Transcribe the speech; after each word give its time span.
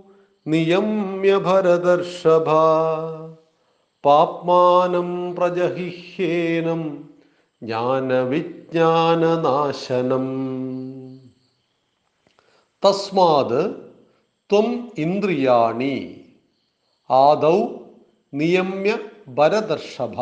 നിയമ്യ 0.47 1.37
ഭരതർഷഭ 1.37 2.49
പാപ്മാനം 4.05 5.35
പ്രജഹിഹേനം 5.35 7.09
ജ്ഞാനവിജ്ഞാനനാശനം. 7.63 10.27
തസ്മാത് 12.85 13.91
ത്വം 14.51 14.91
ഇന്ദ്രിയാണി. 14.97 16.21
ആദൗ 17.09 17.61
നിയമ്യ 18.33 18.97
ഭരദർഷഭ. 19.27 20.15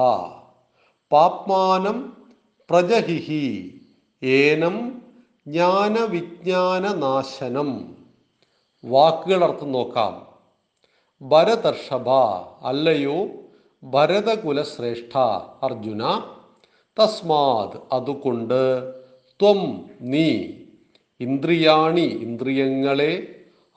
പാപ്മാനം 1.12 2.28
പ്രജഹിഹി. 2.70 3.82
ഏനം 4.24 5.02
ജ്ഞാനവിജ്ഞാനനാശനം. 5.48 7.98
വാക്കുകൾ 8.86 9.44
അർത്ഥം 9.44 9.72
നോക്കാം. 9.72 10.28
ഭരതർഷഭ 11.30 12.10
അല്ലയോ 12.62 13.28
ഭരതകുലശ്രേഷ്ഠ 13.84 15.14
അർജുന 15.64 16.04
തസ്മാത് 16.98 17.78
അതുകൊണ്ട് 17.98 18.62
ത്വം 19.40 19.60
നീ 20.14 20.30
ഇന്ദ്രിയാണി 21.20 22.08
ഇന്ദ്രിയങ്ങളെ 22.26 23.14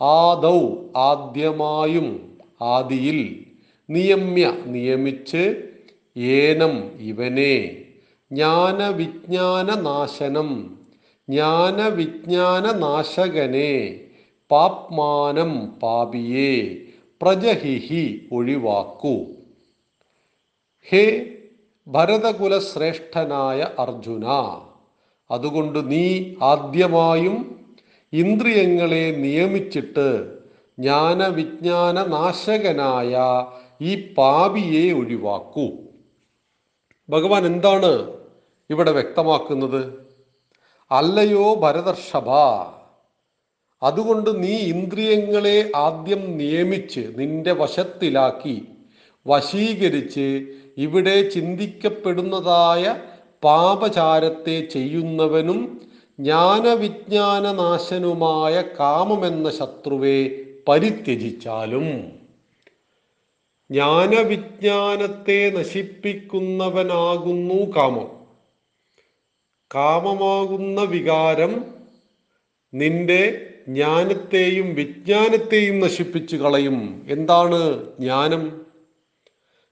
ആദൗ 0.00 0.60
ആദ്യമായും 1.08 2.08
ആദിയിൽ 2.74 3.20
നിയമ്യ 3.88 4.44
നിയമിച്ച് 4.74 5.42
ഏനം 6.36 6.74
ഇവനെ 7.10 7.56
ജ്ഞാനവിജ്ഞാനനാശനം 8.30 10.50
ജ്ഞാനവിജ്ഞാനനാശകനെ 11.28 13.72
പാപ്മാനം 14.50 15.52
പാപിയെ 15.82 16.52
പ്രജഹിഹി 17.20 18.04
ഒഴിവാക്കൂ. 18.32 19.14
ഹേ 20.88 21.04
ഭരതകുലശ്രേഷ്ഠനായ 21.86 23.66
അർജുന 23.78 24.26
അതുകൊണ്ട് 25.30 25.90
നീ 25.90 26.34
ആദ്യമായും 26.42 27.36
ഇന്ദ്രിയങ്ങളെ 28.12 29.04
നിയമിച്ചിട്ട് 29.16 30.08
ജ്ഞാനവിജ്ഞാന 30.78 32.06
നാശകനായ 32.06 33.12
ഈ 33.80 34.14
പാപിയെ 34.14 34.92
ഒഴിവാക്കൂ. 34.92 35.66
ഭഗവാൻ 37.08 37.46
എന്താണ് 37.46 37.92
ഇവിടെ 38.70 38.90
വ്യക്തമാക്കുന്നത്? 38.90 39.82
അല്ലയോ 40.90 41.54
ഭരതർഷഭ 41.54 42.28
അതുകൊണ്ട് 43.82 44.42
നീ 44.42 44.54
ഇന്ദ്രിയങ്ങളെ 44.72 45.70
ആദ്യം 45.76 46.36
നിയമിച്ച് 46.36 47.12
നിന്റെ 47.16 47.52
വശത്തിലാക്കി 47.52 48.56
വശീകരിച്ച് 49.26 50.46
ഇവിടെ 50.76 51.28
ചിന്തിക്കപ്പെടുന്നതായ 51.28 52.96
പാപചാരത്തെ 53.44 54.60
ചെയ്യുന്നവനും 54.60 55.80
ജ്ഞാനവിജ്ഞാനനാശനുമായ 56.20 58.62
കാമമെന്ന 58.62 59.50
ശത്രുവെ 59.50 60.44
പരിത്യജിച്ചാലും. 60.68 62.12
ജ്ഞാനവിജ്ഞാനത്തെ 63.70 65.50
നശിപ്പിക്കുന്നവനാകുന്നു 65.50 67.76
കാമം. 67.76 68.20
കാമമാകുന്ന 69.74 70.80
വികാരം 70.80 71.64
നിന്റെ 72.74 73.46
ജ്ഞാനത്തെയും 73.68 74.74
വിജ്ഞാനത്തെയും 74.74 75.80
നശിപ്പിച്ചു 75.80 76.36
കളയും. 76.36 77.06
എന്താണ് 77.08 77.84
ജ്ഞാനം? 78.00 78.69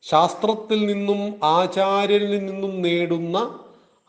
ശാസ്ത്രത്തിൽ 0.02 0.86
നിന്നും 0.86 1.40
ആചാര്യനിൽ 1.44 2.46
നിന്നും 2.46 2.82
നേടുന്ന 2.82 3.60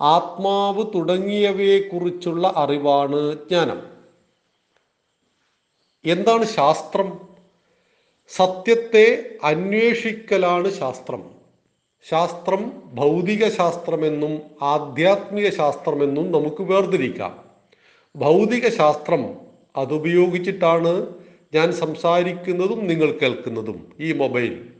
ആത്മാവ് 0.01 0.85
തുടങ്ങിയവയെക്കുറിച്ചുള്ള 0.95 2.53
അറിവാണ് 2.55 3.33
ജ്ഞാനം. 3.33 3.81
എന്താണ് 6.05 6.45
ശാസ്ത്രം? 6.45 7.19
സത്യത്തെ 8.35 9.37
അന്വേഷിക്കലാണ് 9.43 10.71
ശാസ്ത്രം. 10.71 11.23
ശാസ്ത്രം 12.09 12.81
ഭൗതിക 12.93 13.47
ശാസ്ത്രമെന്നും 13.49 14.41
ആധ്യാത്മിക 14.61 15.49
ശാസ്ത്രമെന്നും 15.49 16.31
നമുക്ക് 16.31 16.63
വേർതിരിക്കാം. 16.63 17.43
ഭൗതിക 18.15 18.69
ശാസ്ത്രം 18.69 19.33
അതുപയോഗിച്ചിട്ടാണ് 19.77 21.15
ഞാൻ 21.53 21.71
സംസാരിക്കുന്നതും 21.71 22.87
നിങ്ങൾ 22.87 23.11
കേൾക്കുന്നതും 23.11 23.93
ഈ 23.99 24.11
മൊബൈൽ. 24.13 24.78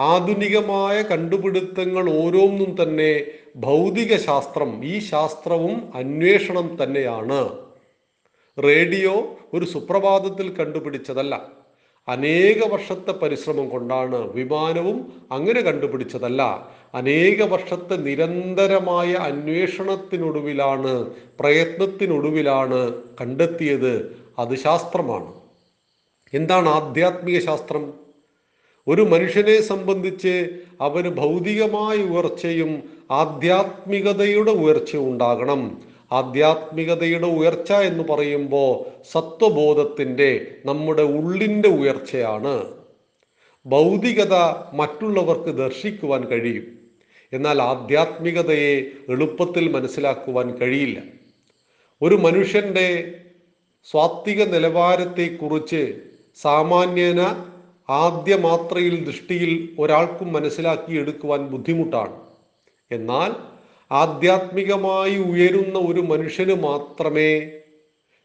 ആധുനികമായ 0.00 1.02
കണ്ടുപിടുത്തങ്ങൾ 1.02 2.10
ഓരോന്നും 2.10 2.76
തന്നെ 2.82 3.24
ഭൗതിക 3.56 4.16
ശാസ്ത്രം 4.16 4.84
ഈ 4.84 4.98
ശാസ്ത്രവും 4.98 5.92
അന്വേഷണം 5.94 6.78
തന്നെയാണ്. 6.82 7.58
റേഡിയോ 8.64 9.36
ഒരു 9.54 9.64
സുപ്രഭാതത്തിൽ 9.64 10.54
കണ്ടുപിടിച്ചതല്ല. 10.54 11.50
അനേക 12.08 12.72
വർഷത്തെ 12.72 13.10
പരിശ്രമം 13.10 13.68
കൊണ്ടാണ് 13.68 14.32
വിമാനവും 14.32 15.12
അങ്ങനെ 15.32 15.60
കണ്ടുപിടിച്ചതല്ല. 15.60 16.70
അനേക 16.94 17.42
വർഷത്തെ 17.42 17.96
നിരന്തരമായ 17.96 19.12
അന്വേഷണത്തിനൊടുവിലാണ് 19.12 21.10
പ്രയത്നത്തിനൊടുവിലാണ് 21.40 23.02
കണ്ടെത്തിയത് 23.20 24.18
അത് 24.38 24.54
ശാസ്ത്രമാണ്. 24.54 25.32
എന്താണ് 26.34 26.68
ആധ്യാത്മിക 26.68 27.40
ശാസ്ത്രം? 27.40 27.99
ഒരു 28.90 29.02
മനുഷ്യനെ 29.02 29.60
സംബന്ധിച്ച് 29.60 30.48
അവന് 30.80 31.08
ഭൗതികമായ 31.08 31.96
ഉയർച്ചയും 31.96 32.82
ആധ്യാത്മികതയുടെ 33.10 34.50
ഉയർച്ചയും 34.50 35.10
ഉണ്ടാകണം. 35.10 35.82
ആധ്യാത്മികതയുടെ 36.12 37.26
ഉയർച്ച 37.26 37.72
എന്ന് 37.72 38.04
പറയുമ്പോൾ 38.04 39.04
സത്വബോധത്തിന്റെ 39.12 40.56
നമ്മുടെ 40.66 41.02
ഉള്ളിന്റെ 41.02 41.68
ഉയർച്ചയാണ്. 41.68 42.74
ഭൗതികത 43.66 44.34
മറ്റുള്ളവർക്ക് 44.72 45.58
ദർശിക്കുവാൻ 45.58 46.24
കഴിയും. 46.24 46.78
എന്നാൽ 47.32 47.62
ആധ്യാത്മികതയെ 47.62 48.80
എളുപ്പത്തിൽ 49.08 49.68
മനസ്സിലാക്കുവാൻ 49.68 50.58
കഴിയില്ല. 50.58 51.02
ഒരു 52.02 52.14
മനുഷ്യന്റെ 52.14 53.14
സ്വാത്വിക 53.90 54.42
നിലവാരത്തെക്കുറിച്ച് 54.42 55.96
സാമാന്യന 56.42 57.44
ആദ്യ 57.90 58.36
മാത്രയിൽ 58.36 59.04
ദൃഷ്ടിയിൽ 59.04 59.76
ഒരാൾക്കും 59.78 60.32
മനസ്സിലാക്കി 60.32 60.36
മനസ്സിലാക്കിയെടുക്കുവാൻ 60.36 61.46
ബുദ്ധിമുട്ടാണ്. 61.46 62.12
എന്നാൽ 62.90 63.30
ആധ്യാത്മികമായി 63.92 65.16
ഉയരുന്ന 65.16 65.78
ഒരു 65.78 66.00
മനുഷ്യന് 66.00 66.54
മാത്രമേ 66.62 67.50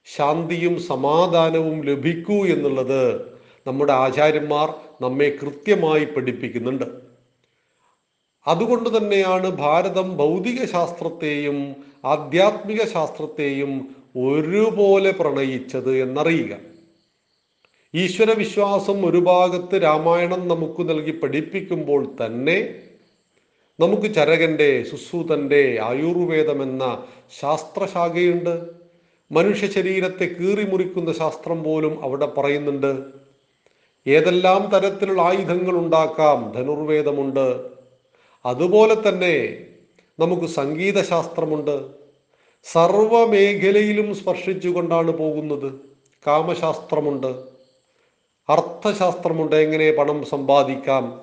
ശാന്തിയും 0.05 0.79
സമാധാനവും 0.79 1.85
ലഭിക്കൂ 1.85 2.45
എന്നുള്ളത് 2.45 3.35
നമ്മുടെ 3.67 3.93
ആചാര്യന്മാർ 3.93 4.73
നമ്മെ 5.01 5.37
കൃത്യമായി 5.41 6.05
പഠിപ്പിക്കുന്നുണ്ട്. 6.05 6.85
അതുകൊണ്ട് 8.47 8.97
തന്നെയാണ് 8.97 9.47
ഭാരതം 9.50 10.18
ഭൗതിക 10.18 10.65
ശാസ്ത്രത്തെയും 10.65 11.75
ആധ്യാത്മിക 12.06 12.85
ശാസ്ത്രത്തെയും 12.85 13.95
ഒരുപോലെ 14.15 15.11
പ്രണയിച്ചത് 15.11 15.97
എന്നറിയുക. 15.97 16.75
ഈശ്വര 17.95 18.31
വിശ്വാസം 18.31 19.06
ഒരു 19.06 19.18
ഭാഗത്ത് 19.18 19.83
രാമായണം 19.83 20.47
നമുക്ക് 20.47 20.89
നൽകി 20.89 21.12
പഠിപ്പിക്കുമ്പോൾ 21.12 22.15
തന്നെ 22.25 22.75
നമുക്ക് 23.80 24.13
ചരകന്റെ 24.13 24.83
സുസൂതന്റെ 24.83 25.80
ആയുർവേദം 25.83 26.63
എന്ന 26.63 27.03
ശാസ്ത്രശാഖയുണ്ട്. 27.42 28.65
മനുഷ്യ 29.31 29.68
ശരീരത്തെ 29.68 30.25
കീറിമുറിക്കുന്ന 30.25 31.13
ശാസ്ത്രം 31.13 31.63
പോലും 31.63 32.03
അവിടെ 32.03 32.25
പറയുന്നുണ്ട്. 32.25 33.03
ഏതെല്ലാം 34.07 34.71
തരത്തിലുള്ള 34.71 35.21
ആയുധങ്ങൾ 35.21 35.77
ഉണ്ടാക്കാം? 35.77 36.51
ധനുർവേദമുണ്ട്. 36.56 37.69
അതുപോലെ 38.45 39.09
തന്നെ 39.09 39.65
നമുക്ക് 40.19 40.45
സംഗീതശാസ്ത്രമുണ്ട്. 40.45 41.89
സർവമേഖലയിലും 42.63 44.15
സ്പർശിച്ചുകൊണ്ടാണ് 44.15 45.12
പോകുന്നത്. 45.12 45.74
കാമശാസ്ത്രമുണ്ട്. 46.27 47.55
അർത്ഥശാസ്ത്രമുണ്ട്. 48.50 49.56
എങ്ങനെ 49.56 49.92
പണം 49.92 50.25
സമ്പാദിക്കാം? 50.25 51.21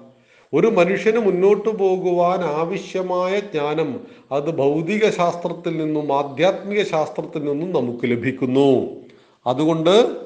ഒരു 0.54 0.66
മനുഷ്യന് 0.66 1.18
മുന്നോട്ട് 1.18 1.68
പോകുവാൻ 1.68 2.44
ആവശ്യമായ 2.44 3.40
ജ്ഞാനം 3.40 4.00
അത് 4.32 4.50
ഭൗതിക 4.50 5.10
ശാസ്ത്രത്തിൽ 5.10 5.76
നിന്നും 5.78 6.18
ആധ്യാത്മിക 6.18 6.82
ശാസ്ത്രത്തിൽ 6.82 7.44
നിന്നും 7.44 7.72
നമുക്ക് 7.72 8.04
ലഭിക്കുന്നു. 8.04 8.90
അതുകൊണ്ട് 9.46 10.22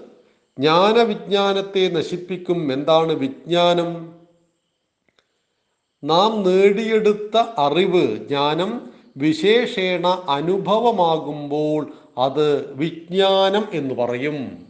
ജ്ഞാനവിജ്ഞാനത്തെ 0.59 1.89
നശിപ്പിക്കും. 1.89 2.73
എന്താണ് 2.73 3.13
വിജ്ഞാനം? 3.13 4.13
നാം 6.05 6.43
നേടിയെടുത്ത 6.43 7.43
അറിവ് 7.59 8.29
ജ്ഞാനം 8.29 8.91
വിശേഷേണ 9.17 10.07
അനുഭവമാകുമ്പോൾ 10.29 11.93
അത് 12.19 12.75
വിജ്ഞാനം 12.75 13.65
എന്ന് 13.73 13.95
പറയും. 13.95 14.67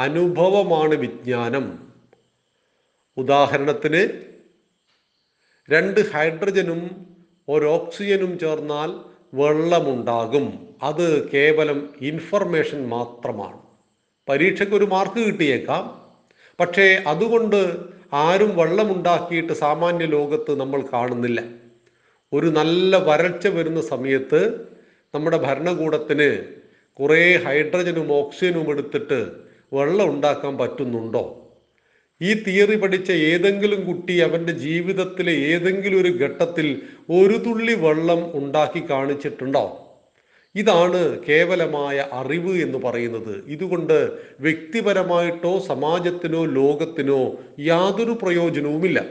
അനുഭവമാണ് 0.00 0.94
വിജ്ഞാനം. 0.94 1.92
ഉദാഹരണത്തിന് 3.16 4.02
രണ്ട് 5.70 6.00
ഹൈഡ്രജനും 6.12 7.06
ഒരു 7.48 7.66
ഓക്സിജനും 7.66 8.38
ചേർന്നാൽ 8.38 8.90
വെള്ളമുണ്ടാകും. 9.34 10.46
അത് 10.82 11.30
കേവലം 11.30 11.94
ഇൻഫർമേഷൻ 12.00 12.88
മാത്രമാണ്. 12.88 13.58
പരീക്ഷയ്ക്ക് 14.28 14.74
ഒരു 14.74 14.84
മാർക്ക് 14.84 15.20
കിട്ടിയേക്കാം. 15.26 15.84
പക്ഷേ 16.60 17.02
അതുകൊണ്ട് 17.06 17.76
ആരും 18.12 18.56
വെള്ളമുണ്ടാക്കിയിട്ട് 18.56 19.52
സാമാന്യ 19.52 20.06
ലോകത്ത് 20.06 20.60
നമ്മൾ 20.60 20.80
കാണുന്നില്ല. 20.92 21.40
ഒരു 22.32 22.46
നല്ല 22.46 22.96
വരൾച്ച 22.96 23.46
വരുന്ന 23.46 23.80
സമയത്ത് 23.80 24.40
നമ്മുടെ 25.14 25.36
ഭരണകൂടത്തിന് 25.36 26.44
കുറേ 27.00 27.36
ഹൈഡ്രജനും 27.36 28.12
ഓക്സിജനും 28.12 28.68
എടുത്തിട്ട് 28.70 29.49
വെള്ളം 29.72 30.10
ഉണ്ടാക്കാൻ 30.10 30.58
പറ്റുന്നുണ്ടോ? 30.58 31.36
ഈ 32.22 32.34
തിയറി 32.34 32.76
പഠിച്ച 32.76 33.12
ഏതെങ്കിലും 33.12 33.86
കുട്ടി 33.86 34.18
അവന്റെ 34.18 34.52
ജീവിതത്തിലെ 34.52 35.32
ഏതെങ്കിലും 35.32 36.00
ഒരു 36.00 36.08
ഘട്ടത്തിൽ 36.08 36.82
ഒരു 37.10 37.36
തുള്ളി 37.36 37.74
വെള്ളം 37.74 38.30
ഉണ്ടാക്കി 38.34 38.90
കാണിച്ചിട്ടുണ്ടോ? 38.90 39.86
ഇതാണ് 40.54 41.18
കേവലമായ 41.24 42.06
അറിവ് 42.12 42.62
എന്ന് 42.62 42.78
പറയുന്നത്. 42.78 43.44
ഇതുകൊണ്ട് 43.46 44.18
വ്യക്തിപരമായിട്ടോ 44.40 45.58
സമാജത്തിനോ 45.58 46.44
ലോകത്തിനോ 46.44 47.34
യാതൊരു 47.60 48.18
പ്രയോജനവുമില്ല. 48.22 49.04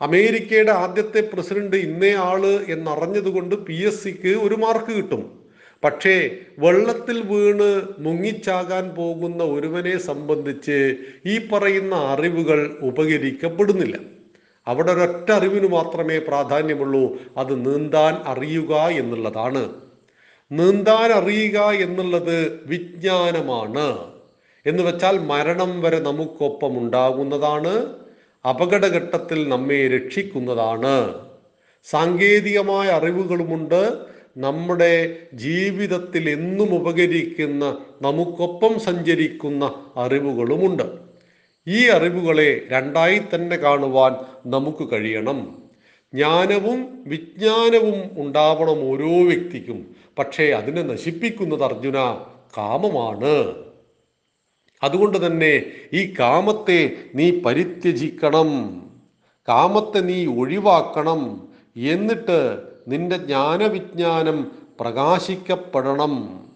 അമേരിക്കയുടെ 0.00 0.70
ആദ്യത്തെ 0.70 1.20
പ്രസിഡന്റ് 1.20 1.76
ഇന്നേ 1.76 2.14
ആൾ 2.14 2.46
എന്നറിഞ്ഞതുകൊണ്ട് 2.68 3.54
പി 3.54 3.74
എസ് 3.74 4.04
സിക്ക് 4.04 4.28
ഒരു 4.28 4.54
മാർക്ക് 4.54 4.96
കിട്ടും. 4.96 5.45
പക്ഷേ 5.86 6.30
വെള്ളത്തിൽ 6.58 7.20
വീണ് 7.20 7.82
മുങ്ങിച്ചാകാൻ 7.98 8.88
പോകുന്ന 8.88 9.44
ഒരുവനെ 9.44 9.98
സംബന്ധിച്ച് 9.98 10.94
ഈ 11.26 11.48
പറയുന്ന 11.48 11.94
അറിവുകൾ 11.94 12.78
ഉപകരിക്കപ്പെടുന്നില്ല. 12.82 13.96
അവിടെ 14.66 14.92
ഒരൊറ്റ 14.92 15.30
അറിവിന് 15.30 15.68
മാത്രമേ 15.68 16.18
പ്രാധാന്യമുള്ളൂ. 16.18 17.16
അത് 17.36 17.66
നീന്താൻ 17.66 18.14
അറിയുക 18.26 18.74
എന്നുള്ളതാണ്. 18.74 19.72
നീന്താൻ 20.52 21.12
അറിയുക 21.12 21.58
എന്നുള്ളത് 21.60 22.60
വിജ്ഞാനമാണ്. 22.66 23.98
എന്ന് 24.66 24.82
വെച്ചാൽ 24.82 25.18
മരണം 25.18 25.82
വരെ 25.82 25.98
നമുക്കൊപ്പം 25.98 26.78
ഉണ്ടാകുന്നതാണ്. 26.78 27.86
അപകടഘട്ടത്തിൽ 28.48 29.48
നമ്മെ 29.48 29.88
രക്ഷിക്കുന്നതാണ്. 29.88 31.26
സാങ്കേതികമായ 31.84 32.88
അറിവുകളുമുണ്ട്. 32.88 34.15
നമ്മുടെ 34.36 35.16
ജീവിതത്തിൽ 35.34 36.30
എന്നും 36.30 36.74
ഉപകരിക്കുന്ന 36.74 37.78
നമുക്കൊപ്പം 38.02 38.80
സഞ്ചരിക്കുന്ന 38.80 39.86
അറിവുകളുമുണ്ട്. 39.96 40.82
ഈ 41.68 41.86
അറിവുകളെ 41.86 42.60
രണ്ടായി 42.68 43.22
തന്നെ 43.34 43.56
കാണുവാൻ 43.56 44.12
നമുക്ക് 44.46 44.92
കഴിയണം. 44.92 45.62
ജ്ഞാനവും 46.14 47.04
വിജ്ഞാനവും 47.06 48.26
ഉണ്ടാവണം 48.26 48.90
ഓരോ 48.90 49.24
വ്യക്തിക്കും. 49.24 49.96
പക്ഷേ 50.18 50.44
അതിനെ 50.44 50.82
നശിപ്പിക്കുന്നത് 50.82 51.64
അർജുന 51.64 51.94
കാമമാണ്. 52.58 53.54
അതുകൊണ്ട് 54.82 55.26
തന്നെ 55.26 55.64
ഈ 55.92 56.14
കാമത്തെ 56.20 56.96
നീ 57.14 57.40
പരിത്യജിക്കണം. 57.40 58.82
കാമത്തെ 59.48 60.00
നീ 60.00 60.26
ഒഴിവാക്കണം. 60.26 61.48
എന്നിട്ട് 61.76 62.75
നിന്റെ 62.88 63.16
ജ്ഞാനവിജ്ഞാനം 63.16 64.52
പ്രകാശിക്കപ്പെടണം. 64.80 66.46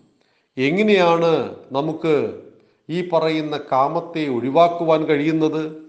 എങ്ങനെയാണ് 0.58 1.54
നമുക്ക് 1.72 2.42
ഈ 2.90 3.08
പറയുന്ന 3.08 3.60
കാമത്തെ 3.72 4.28
ഒഴിവാക്കുവാൻ 4.28 5.04
കഴിയുന്നത്? 5.04 5.82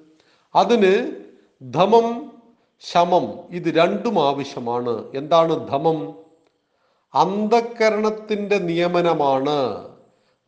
അതിന് 0.56 1.12
ധമം 1.74 2.32
ശമം 2.80 3.34
ഇത് 3.50 3.78
രണ്ടും 3.78 4.28
ആവശ്യമാണ്. 4.28 5.04
എന്താണ് 5.16 5.70
ധമം? 5.70 6.16
അന്ധക്കരണത്തിന്റെ 7.14 8.58
നിയമനമാണ്. 8.58 9.88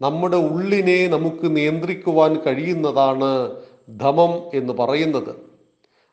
നമ്മുടെ 0.01 0.37
ഉള്ളിനെ 0.37 1.07
നമുക്ക് 1.07 1.55
നിയന്ത്രിക്കുവാൻ 1.57 2.35
കഴിയുന്നതാണ് 2.35 3.61
ധമം 3.99 4.33
എന്ന് 4.53 4.73
പറയുന്നത്. 4.73 5.35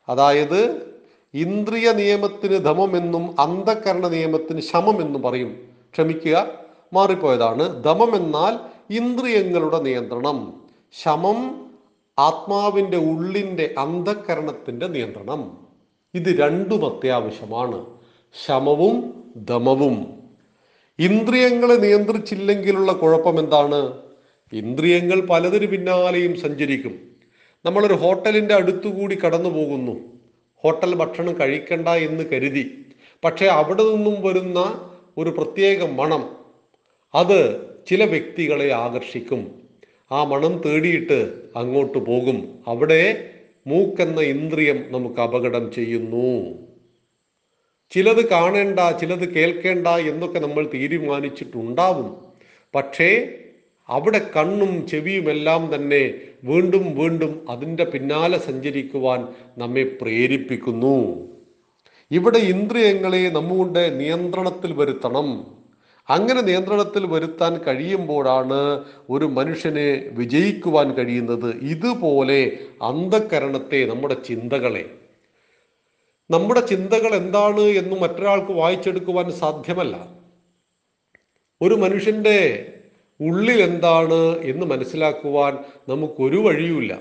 അതായത് 0.09 0.90
ഇന്ദ്രിയ 1.33 1.91
നിയമത്തിന് 1.91 2.65
ധമമെന്നും 2.65 3.41
അന്ധകരണ 3.41 4.07
നിയമത്തിന് 4.07 4.61
ശമമെന്നും 4.61 5.21
പറയും. 5.21 5.61
ക്ഷമിക്കുക. 5.93 6.53
മാറിപ്പോയതാണ്. 6.93 7.83
ധമം 7.83 8.15
എന്നാൽ 8.15 8.57
ഇന്ദ്രിയങ്ങളുടെ 8.93 9.81
നിയന്ത്രണം. 9.81 10.61
ശമം 10.91 11.69
ആത്മാവിന്റെ 12.19 12.97
ഉള്ളിന്റെ 12.97 13.75
അന്ധകരണത്തിന്റെ 13.77 14.87
നിയന്ത്രണം. 14.87 15.57
ഇത് 16.13 16.39
രണ്ടും 16.39 16.85
അത്യാവശ്യമാണ്. 16.85 17.85
ശമവും 18.45 19.23
ധമവും. 19.49 20.07
ഇന്ദ്രിയങ്ങളെ 20.99 21.75
നിയന്ത്രിച്ചില്ലെങ്കിലുള്ള 21.75 22.91
കുഴപ്പം 22.93 23.39
എന്താണ് 23.39 23.93
ഇന്ദ്രിയങ്ങൾ 24.53 25.21
പലതിന് 25.21 25.67
പിന്നാലെയും 25.67 26.39
സഞ്ചരിക്കും. 26.39 26.99
നമ്മളൊരു 27.65 27.93
ഹോട്ടലിന്റെ 27.93 28.53
അടുത്തുകൂടി 28.53 29.15
കടന്നു 29.15 29.49
പോകുന്നു 29.49 30.10
ഹോട്ടൽ 30.63 30.95
ഭക്ഷണം 30.95 31.39
കഴിക്കണ്ട 31.39 31.87
എന്ന് 31.87 32.23
കരുതി. 32.23 32.85
പക്ഷേ 33.23 33.45
അവിടെ 33.45 33.83
നിന്നും 33.83 34.21
വരുന്ന 34.21 34.89
ഒരു 35.17 35.29
പ്രത്യേക 35.29 35.93
മണം 35.93 36.37
അത് 37.15 37.67
ചില 37.89 38.03
വ്യക്തികളെ 38.03 38.71
ആകർഷിക്കും. 38.71 39.61
ആ 40.11 40.23
മണം 40.23 40.61
തേടിയിട്ട് 40.65 41.33
അങ്ങോട്ട് 41.55 41.97
പോകും. 41.97 42.59
അവിടെ 42.67 43.29
മൂക്കെന്ന 43.67 44.21
ഇന്ദ്രിയം 44.21 44.85
നമുക്ക് 44.89 45.21
അപകടം 45.21 45.71
ചെയ്യുന്നു. 45.71 46.57
ചിലത് 47.91 48.29
കാണേണ്ട 48.29 48.79
ചിലത് 48.79 49.33
കേൾക്കേണ്ട 49.33 49.87
എന്നൊക്കെ 49.87 50.39
നമ്മൾ 50.39 50.69
തീരുമാനിച്ചിട്ടുണ്ടാവും. 50.73 52.31
പക്ഷേ 52.75 53.37
അവിടെ 53.89 54.31
കണ്ണും 54.37 54.87
ചെവിയുമെല്ലാം 54.87 55.75
തന്നെ 55.75 56.13
വീണ്ടും 56.43 56.97
വീണ്ടും 56.97 57.45
അതിന്റെ 57.49 57.83
പിന്നാലെ 57.83 58.37
സഞ്ചരിക്കുവാൻ 58.37 59.27
നമ്മെ 59.57 59.83
പ്രേരിപ്പിക്കുന്നു. 60.01 61.27
ഇവിടെ 62.11 62.37
ഇന്ദ്രിയങ്ങളെ 62.37 63.29
നമ്മുടെ 63.29 63.89
നിയന്ത്രണത്തിൽ 63.89 64.73
വരുത്തണം. 64.73 65.61
അങ്ങനെ 66.09 66.41
നിയന്ത്രണത്തിൽ 66.41 67.05
വരുത്താൻ 67.05 67.57
കഴിയുമ്പോഴാണ് 67.57 68.83
ഒരു 69.09 69.25
മനുഷ്യനെ 69.25 70.09
വിജയിക്കുവാൻ 70.11 70.93
കഴിയുന്നത്. 70.93 71.55
ഇതുപോലെ 71.55 72.57
അന്ധകരണത്തെ 72.81 73.85
നമ്മുടെ 73.85 74.13
ചിന്തകളെ. 74.13 74.89
നമ്മുടെ 76.31 76.65
ചിന്തകൾ 76.65 77.15
എന്താണ് 77.15 77.59
എന്ന് 77.59 77.95
മറ്റൊരാൾക്ക് 78.01 78.51
വായിച്ചെടുക്കുവാൻ 78.51 79.31
സാധ്യമല്ല. 79.31 80.15
ഒരു 81.61 81.73
മനുഷ്യന്റെ 81.75 82.67
ഉള്ളിൽ 83.21 83.61
എന്താണ് 83.61 84.37
എന്ന് 84.37 84.65
മനസ്സിലാക്കുവാൻ 84.65 85.57
നമുക്കൊരു 85.89 86.37
വഴിയുമില്ല. 86.37 86.99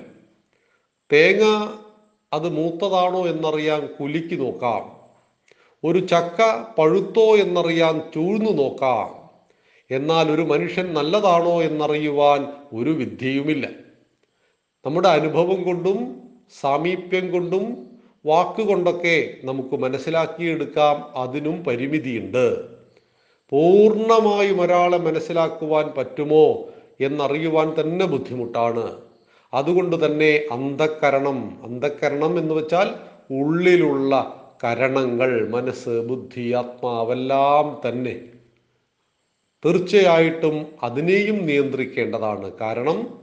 തേങ്ങ 1.12 1.72
അത് 2.32 2.48
മൂത്തതാണോ 2.48 3.26
എന്നറിയാൻ 3.26 3.86
കുലുക്കി 3.86 4.34
നോക്കാം. 4.34 5.00
ഒരു 5.84 5.98
ചക്ക 5.98 6.64
പഴുത്തോ 6.78 7.36
എന്നറിയാൻ 7.36 7.98
ചൂഴ്ന്നു 8.14 8.50
നോക്കാം. 8.50 9.20
എന്നാൽ 9.90 10.30
ഒരു 10.30 10.42
മനുഷ്യൻ 10.42 10.94
നല്ലതാണോ 10.94 11.62
എന്നറിയുവാൻ 11.62 12.46
ഒരു 12.74 12.90
വിദ്യയുമില്ല. 12.90 13.68
നമ്മുടെ 14.86 15.08
അനുഭവം 15.08 15.62
കൊണ്ടും 15.62 16.22
സാമീപ്യം 16.60 17.32
കൊണ്ടും 17.32 17.90
വാക്കുകൊണ്ടൊക്കെ 18.26 19.34
നമുക്ക് 19.44 19.76
മനസ്സിലാക്കിയെടുക്കാം. 19.76 21.18
അതിനും 21.20 21.64
പരിമിതിയുണ്ട്. 21.64 22.79
പൂർണമായും 23.52 24.60
ഒരാളെ 24.60 24.98
മനസ്സിലാക്കുവാൻ 24.98 25.92
പറ്റുമോ 25.96 26.68
എന്നറിയുവാൻ 27.00 27.80
തന്നെ 27.80 28.06
ബുദ്ധിമുട്ടാണ്. 28.06 29.00
അതുകൊണ്ട് 29.54 30.06
തന്നെ 30.06 30.40
അന്ധക്കരണം 30.52 31.60
അന്ധക്കരണം 31.64 32.38
എന്ന് 32.38 32.54
വെച്ചാൽ 32.54 32.88
ഉള്ളിലുള്ള 33.30 34.36
കരണങ്ങൾ 34.64 35.48
മനസ്സ് 35.48 35.88
ബുദ്ധി 35.88 36.52
ആത്മാവെല്ലാം 36.52 37.80
തന്നെ 37.88 38.20
തീർച്ചയായിട്ടും 39.64 40.66
അതിനെയും 40.82 41.46
നിയന്ത്രിക്കേണ്ടതാണ്. 41.46 42.52
കാരണം 42.60 43.20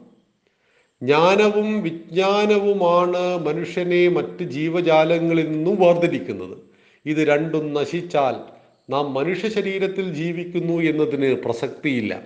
ജ്ഞാനവും 1.02 1.82
വിജ്ഞാനവുമാണ് 1.82 3.46
മനുഷ്യനെ 3.46 4.10
മറ്റ് 4.10 4.44
ജീവജാലങ്ങളിൽ 4.44 5.52
നിന്നും 5.52 5.76
വേർതിരിക്കുന്നത്. 5.76 6.58
ഇത് 7.06 7.18
രണ്ടും 7.18 7.74
നശിച്ചാൽ 7.74 8.57
നാം 8.90 9.14
മനുഷ്യ 9.14 9.50
ശരീരത്തിൽ 9.50 10.14
ജീവിക്കുന്നു 10.14 10.82
എന്നതിന് 10.82 11.36
പ്രസക്തിയില്ല. 11.36 12.22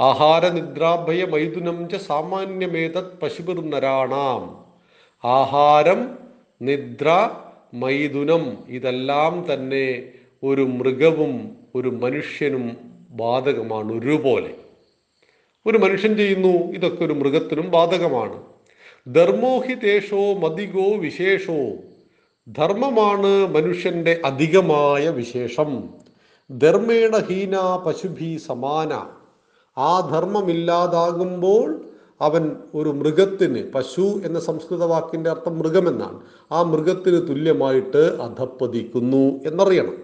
ആഹാര 0.00 0.48
നിദ്രാഭയ 0.48 1.24
മൈഥുനം 1.24 1.88
ച 1.88 1.94
സാമാന്യമേതത് 1.94 3.18
പശുപിർ 3.18 3.60
ആഹാരം 5.24 6.18
നിദ്ര 6.62 7.30
മൈഥുനം 7.74 8.58
ഇതെല്ലാം 8.68 9.46
തന്നെ 9.54 10.12
ഒരു 10.42 10.62
മൃഗവും 10.62 11.56
ഒരു 11.74 11.88
മനുഷ്യനും 11.88 12.76
ബാധകമാണ് 13.10 13.92
ഒരുപോലെ. 13.92 14.54
ഒരു 15.66 15.78
മനുഷ്യൻ 15.78 16.16
ചെയ്യുന്നു 16.16 16.72
ഇതൊക്കെ 16.72 17.04
ഒരു 17.04 17.12
മൃഗത്തിനും 17.12 17.70
ബാധകമാണ്. 17.70 18.42
ധർമ്മോഹിതേഷോ 19.14 20.34
മതികോ 20.34 20.96
വിശേഷോ. 20.96 21.58
ധർമ്മമാണ് 22.48 23.46
മനുഷ്യന്റെ 23.46 24.22
അധികമായ 24.24 25.08
വിശേഷം. 25.08 25.88
ധർമ്മേണ 26.58 27.16
ഹീന 27.16 27.76
പശുഭി 27.86 28.36
സമാന. 28.46 29.06
ആ 29.78 30.00
ധർമ്മമില്ലാതാകുമ്പോൾ 30.00 31.84
അവൻ 32.20 32.56
ഒരു 32.74 32.88
മൃഗത്തിന് 32.88 33.72
പശു 33.72 34.00
എന്ന 34.00 34.40
സംസ്കൃത 34.40 34.84
വാക്കിന്റെ 34.84 35.30
അർത്ഥം 35.30 35.58
മൃഗമെന്നാണ്. 35.58 36.20
ആ 36.52 36.62
മൃഗത്തിന് 36.62 37.28
തുല്യമായിട്ട് 37.28 37.98
അധപ്പതിക്കുന്നു 37.98 39.48
എന്നറിയണം. 39.48 39.96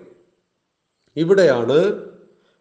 ഇവിടെയാണ് 1.16 2.08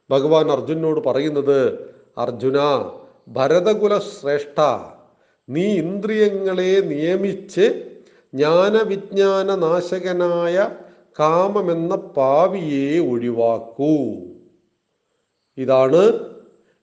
ഭഗവാൻ 0.10 0.52
അർജുനോട് 0.52 1.00
പറയുന്നത് 1.00 1.90
അർജുന 2.18 2.58
ഭരതകുല 3.28 3.98
ശ്രേഷ്ഠ 3.98 4.62
നീ 5.50 5.64
ഇന്ദ്രിയങ്ങളെ 5.64 6.80
നിയമിച്ച് 6.80 7.91
ജ്ഞാനവിജ്ഞാന 8.34 9.56
നാശകനായ 9.56 10.70
കാമമെന്ന 11.20 11.96
പാവിയെ 11.96 13.00
ഒഴിവാക്കൂ. 13.00 13.96
ഇതാണ് 15.58 16.20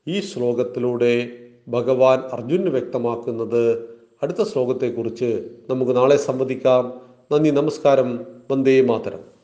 ഈ 0.07 0.21
ശ്ലോകത്തിലൂടെ 0.21 1.31
ഭഗവാൻ 1.69 2.19
അർജുന് 2.19 2.69
വ്യക്തമാക്കുന്നത്. 2.69 3.89
അടുത്ത 4.23 4.43
ശ്ലോകത്തെക്കുറിച്ച് 4.43 5.49
നമുക്ക് 5.71 5.97
നാളെ 5.97 6.17
സംവദിക്കാം. 6.17 7.01
നന്ദി 7.33 7.51
നമസ്കാരം. 7.51 8.27
വന്ദേ 8.51 8.81
മാതരം. 8.81 9.38